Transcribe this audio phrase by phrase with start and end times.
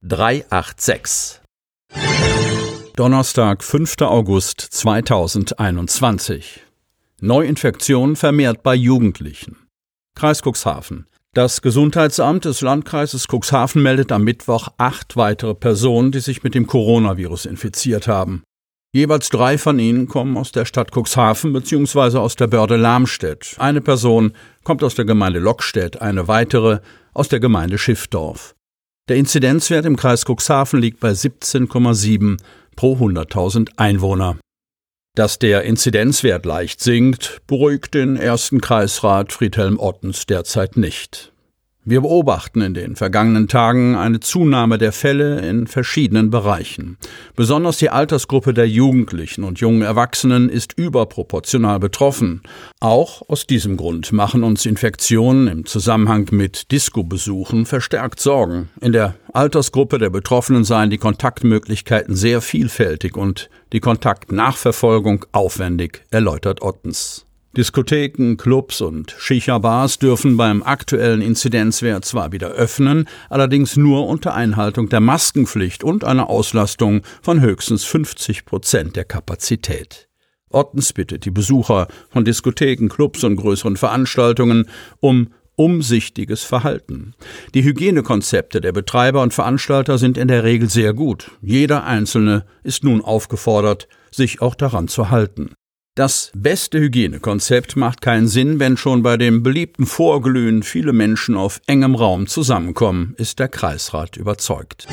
[0.00, 1.40] 386.
[2.94, 4.02] Donnerstag, 5.
[4.02, 6.60] August 2021.
[7.20, 9.56] Neuinfektion vermehrt bei Jugendlichen.
[10.14, 11.06] Kreis Cuxhaven.
[11.34, 16.68] Das Gesundheitsamt des Landkreises Cuxhaven meldet am Mittwoch acht weitere Personen, die sich mit dem
[16.68, 18.44] Coronavirus infiziert haben.
[18.94, 22.18] Jeweils drei von ihnen kommen aus der Stadt Cuxhaven bzw.
[22.18, 23.56] aus der Börde Lamstedt.
[23.58, 26.78] Eine Person kommt aus der Gemeinde Lockstedt, eine weitere
[27.14, 28.54] aus der Gemeinde Schiffdorf.
[29.08, 32.38] Der Inzidenzwert im Kreis Cuxhaven liegt bei 17,7
[32.76, 34.36] pro 100.000 Einwohner.
[35.14, 41.32] Dass der Inzidenzwert leicht sinkt, beruhigt den ersten Kreisrat Friedhelm Ottens derzeit nicht.
[41.90, 46.98] Wir beobachten in den vergangenen Tagen eine Zunahme der Fälle in verschiedenen Bereichen.
[47.34, 52.42] Besonders die Altersgruppe der Jugendlichen und jungen Erwachsenen ist überproportional betroffen.
[52.78, 58.68] Auch aus diesem Grund machen uns Infektionen im Zusammenhang mit Disco-Besuchen verstärkt Sorgen.
[58.82, 66.60] In der Altersgruppe der Betroffenen seien die Kontaktmöglichkeiten sehr vielfältig und die Kontaktnachverfolgung aufwendig, erläutert
[66.60, 67.24] Ottens.
[67.58, 74.88] Diskotheken, Clubs und Shisha-Bars dürfen beim aktuellen Inzidenzwert zwar wieder öffnen, allerdings nur unter Einhaltung
[74.88, 80.08] der Maskenpflicht und einer Auslastung von höchstens 50 Prozent der Kapazität.
[80.50, 84.68] Ottens bittet die Besucher von Diskotheken, Clubs und größeren Veranstaltungen
[85.00, 87.14] um umsichtiges Verhalten.
[87.54, 91.32] Die Hygienekonzepte der Betreiber und Veranstalter sind in der Regel sehr gut.
[91.42, 95.50] Jeder Einzelne ist nun aufgefordert, sich auch daran zu halten.
[95.98, 101.60] Das beste Hygienekonzept macht keinen Sinn, wenn schon bei dem beliebten Vorglühen viele Menschen auf
[101.66, 104.86] engem Raum zusammenkommen, ist der Kreisrat überzeugt.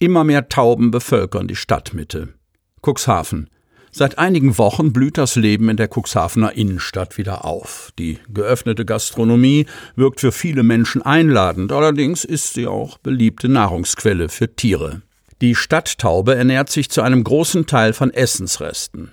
[0.00, 2.34] Immer mehr Tauben bevölkern die Stadtmitte.
[2.82, 3.48] Cuxhaven.
[3.92, 7.90] Seit einigen Wochen blüht das Leben in der Cuxhavener Innenstadt wieder auf.
[7.98, 9.64] Die geöffnete Gastronomie
[9.96, 15.00] wirkt für viele Menschen einladend, allerdings ist sie auch beliebte Nahrungsquelle für Tiere.
[15.40, 19.10] Die Stadttaube ernährt sich zu einem großen Teil von Essensresten.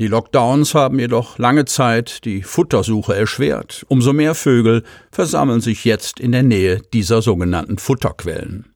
[0.00, 3.84] Die Lockdowns haben jedoch lange Zeit die Futtersuche erschwert.
[3.88, 8.69] Umso mehr Vögel versammeln sich jetzt in der Nähe dieser sogenannten Futterquellen.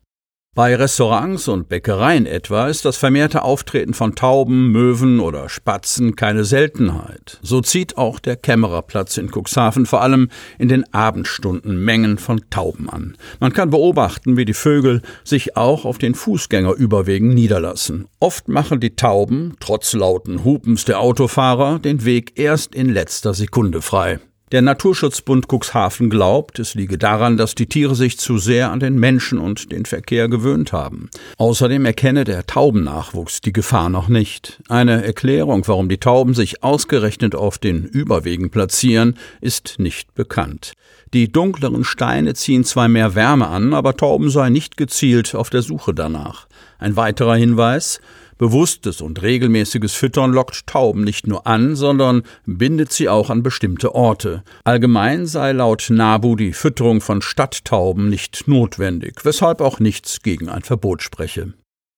[0.55, 6.45] Bei Restaurants und Bäckereien etwa ist das vermehrte Auftreten von Tauben, Möwen oder Spatzen keine
[6.45, 7.41] Seltenheit.
[7.43, 10.29] So zieht auch der Kämmererplatz in Cuxhaven vor allem
[10.61, 13.17] in den Abendstunden Mengen von Tauben an.
[13.41, 18.07] Man kann beobachten, wie die Vögel sich auch auf den Fußgängerüberwegen niederlassen.
[18.21, 23.83] Oft machen die Tauben, trotz lauten Hupens der Autofahrer, den Weg erst in letzter Sekunde
[23.83, 24.21] frei.
[24.53, 28.97] Der Naturschutzbund Cuxhaven glaubt, es liege daran, dass die Tiere sich zu sehr an den
[28.97, 31.09] Menschen und den Verkehr gewöhnt haben.
[31.39, 34.63] Außerdem erkenne der Taubennachwuchs die Gefahr noch nicht.
[34.69, 40.75] Eine Erklärung, warum die Tauben sich ausgerechnet auf den Überwegen platzieren, ist nicht bekannt.
[41.15, 45.63] Die dunkleren Steine ziehen zwar mehr Wärme an, aber Tauben seien nicht gezielt auf der
[45.63, 46.49] Suche danach.
[46.79, 48.01] Ein weiterer Hinweis
[48.45, 53.95] Bewusstes und regelmäßiges Füttern lockt Tauben nicht nur an, sondern bindet sie auch an bestimmte
[53.95, 54.43] Orte.
[54.65, 60.61] Allgemein sei laut NABU die Fütterung von Stadttauben nicht notwendig, weshalb auch nichts gegen ein
[60.61, 61.55] Verbot spreche.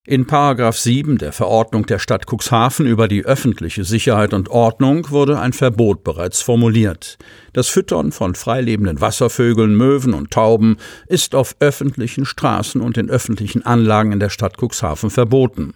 [0.07, 5.41] In Paragraph 7 der Verordnung der Stadt Cuxhaven über die öffentliche Sicherheit und Ordnung wurde
[5.41, 7.19] ein Verbot bereits formuliert.
[7.55, 10.77] Das Füttern von freilebenden Wasservögeln, Möwen und Tauben
[11.09, 15.75] ist auf öffentlichen Straßen und in öffentlichen Anlagen in der Stadt Cuxhaven verboten.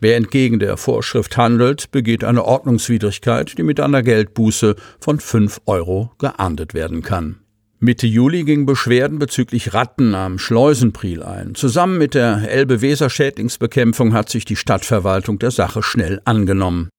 [0.00, 6.10] Wer entgegen der Vorschrift handelt, begeht eine Ordnungswidrigkeit, die mit einer Geldbuße von 5 Euro
[6.18, 7.38] geahndet werden kann.
[7.84, 11.56] Mitte Juli gingen Beschwerden bezüglich Ratten am Schleusenpriel ein.
[11.56, 16.90] Zusammen mit der Elbe-Weser-Schädlingsbekämpfung hat sich die Stadtverwaltung der Sache schnell angenommen.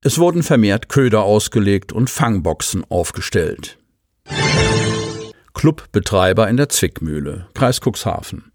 [0.00, 3.78] Es wurden vermehrt Köder ausgelegt und Fangboxen aufgestellt.
[5.54, 8.52] Clubbetreiber in der Zwickmühle, Kreis Cuxhaven.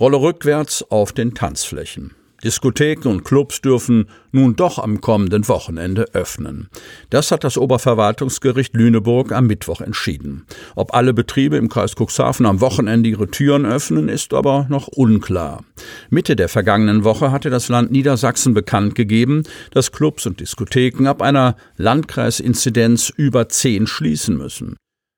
[0.00, 2.14] Rolle rückwärts auf den Tanzflächen.
[2.44, 6.68] Diskotheken und Clubs dürfen nun doch am kommenden Wochenende öffnen.
[7.10, 10.44] Das hat das Oberverwaltungsgericht Lüneburg am Mittwoch entschieden.
[10.74, 15.64] Ob alle Betriebe im Kreis Cuxhaven am Wochenende ihre Türen öffnen, ist aber noch unklar.
[16.10, 21.22] Mitte der vergangenen Woche hatte das Land Niedersachsen bekannt gegeben, dass Clubs und Diskotheken ab
[21.22, 24.76] einer Landkreisinzidenz über zehn schließen müssen.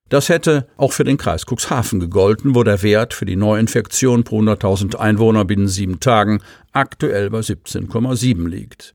[0.08, 4.40] Das hätte auch für den Kreis Cuxhaven gegolten, wo der Wert für die Neuinfektion pro
[4.40, 6.40] 100.000 Einwohner binnen sieben Tagen
[6.72, 8.94] aktuell bei 17,7 liegt.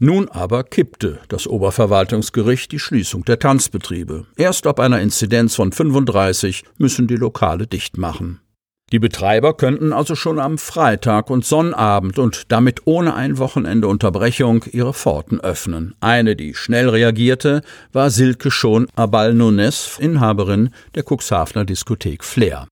[0.00, 4.26] Nun aber kippte das Oberverwaltungsgericht die Schließung der Tanzbetriebe.
[4.36, 8.40] Erst ab einer Inzidenz von 35 müssen die Lokale dicht machen.
[8.90, 14.64] Die Betreiber könnten also schon am Freitag und Sonnabend und damit ohne ein Wochenende Unterbrechung
[14.72, 15.94] ihre Pforten öffnen.
[16.00, 17.60] Eine, die schnell reagierte,
[17.92, 22.66] war Silke Schon Abal Nunes, Inhaberin der Cuxhavener Diskothek Flair.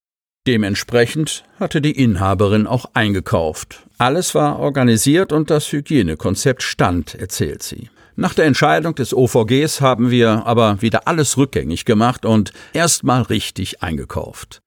[0.47, 3.83] Dementsprechend hatte die Inhaberin auch eingekauft.
[3.99, 7.91] Alles war organisiert und das Hygienekonzept stand, erzählt sie.
[8.15, 13.83] Nach der Entscheidung des OVGs haben wir aber wieder alles rückgängig gemacht und erstmal richtig
[13.83, 14.63] eingekauft.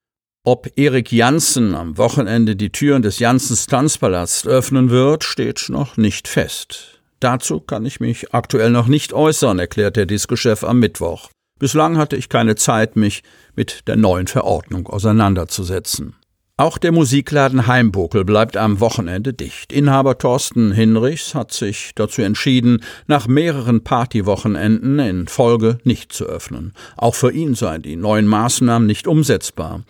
[0.52, 6.28] Ob Erik Janssen am Wochenende die Türen des Janssens Tanzpalast öffnen wird, steht noch nicht
[6.28, 7.00] fest.
[7.20, 11.30] Dazu kann ich mich aktuell noch nicht äußern, erklärt der Diskochef am Mittwoch.
[11.60, 13.22] Bislang hatte ich keine Zeit, mich
[13.56, 16.16] mit der neuen Verordnung auseinanderzusetzen.
[16.58, 19.72] Auch der Musikladen Heimbuckel bleibt am Wochenende dicht.
[19.72, 26.74] Inhaber Thorsten Hinrichs hat sich dazu entschieden, nach mehreren Partywochenenden in Folge nicht zu öffnen.
[26.98, 29.84] Auch für ihn seien die neuen Maßnahmen nicht umsetzbar.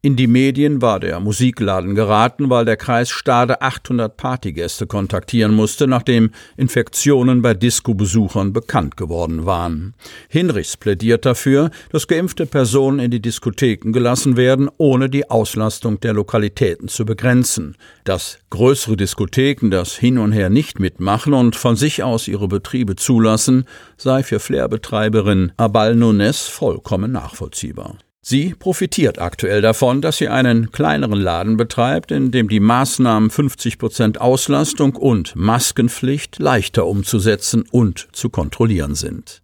[0.00, 5.88] In die Medien war der Musikladen geraten, weil der Kreis Stade 800 Partygäste kontaktieren musste,
[5.88, 9.94] nachdem Infektionen bei Disco-Besuchern bekannt geworden waren.
[10.28, 16.12] Hinrichs plädiert dafür, dass geimpfte Personen in die Diskotheken gelassen werden, ohne die Auslastung der
[16.12, 17.76] Lokalitäten zu begrenzen.
[18.04, 22.94] Dass größere Diskotheken das hin und her nicht mitmachen und von sich aus ihre Betriebe
[22.94, 23.64] zulassen,
[23.96, 27.96] sei für Flair-Betreiberin Abal Nunes vollkommen nachvollziehbar.
[28.30, 33.78] Sie profitiert aktuell davon, dass sie einen kleineren Laden betreibt, in dem die Maßnahmen 50
[33.78, 39.40] Prozent Auslastung und Maskenpflicht leichter umzusetzen und zu kontrollieren sind.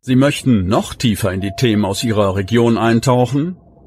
[0.00, 3.56] Sie möchten noch tiefer in die Themen aus Ihrer Region eintauchen?